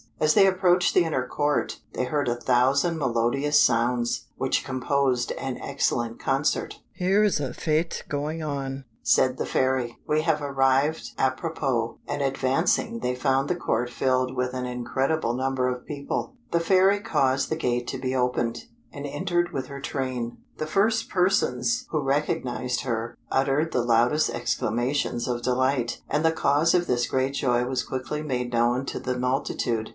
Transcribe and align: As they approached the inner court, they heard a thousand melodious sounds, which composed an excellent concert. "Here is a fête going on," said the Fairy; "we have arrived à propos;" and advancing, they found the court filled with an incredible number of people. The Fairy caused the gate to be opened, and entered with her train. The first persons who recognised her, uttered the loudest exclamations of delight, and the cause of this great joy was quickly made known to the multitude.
As 0.19 0.35
they 0.35 0.45
approached 0.45 0.93
the 0.93 1.03
inner 1.03 1.27
court, 1.27 1.79
they 1.93 2.05
heard 2.05 2.27
a 2.27 2.35
thousand 2.39 2.99
melodious 2.99 3.59
sounds, 3.59 4.25
which 4.35 4.63
composed 4.63 5.31
an 5.33 5.57
excellent 5.59 6.19
concert. 6.19 6.79
"Here 6.93 7.23
is 7.23 7.39
a 7.39 7.49
fête 7.49 8.07
going 8.07 8.41
on," 8.43 8.85
said 9.03 9.37
the 9.37 9.47
Fairy; 9.47 9.97
"we 10.07 10.21
have 10.21 10.41
arrived 10.41 11.15
à 11.17 11.35
propos;" 11.35 11.97
and 12.07 12.21
advancing, 12.21 12.99
they 12.99 13.15
found 13.15 13.47
the 13.49 13.55
court 13.55 13.89
filled 13.89 14.35
with 14.35 14.53
an 14.55 14.65
incredible 14.65 15.33
number 15.33 15.67
of 15.67 15.87
people. 15.87 16.33
The 16.51 16.59
Fairy 16.59 16.99
caused 16.99 17.49
the 17.49 17.55
gate 17.55 17.87
to 17.87 17.97
be 17.97 18.15
opened, 18.15 18.65
and 18.91 19.07
entered 19.07 19.51
with 19.51 19.67
her 19.67 19.81
train. 19.81 20.37
The 20.57 20.67
first 20.67 21.09
persons 21.09 21.85
who 21.89 21.99
recognised 21.99 22.81
her, 22.81 23.17
uttered 23.31 23.71
the 23.71 23.83
loudest 23.83 24.29
exclamations 24.31 25.27
of 25.27 25.41
delight, 25.43 26.01
and 26.07 26.23
the 26.23 26.31
cause 26.31 26.75
of 26.75 26.85
this 26.85 27.07
great 27.07 27.33
joy 27.33 27.65
was 27.65 27.83
quickly 27.83 28.21
made 28.21 28.51
known 28.53 28.85
to 28.87 28.99
the 28.99 29.17
multitude. 29.17 29.89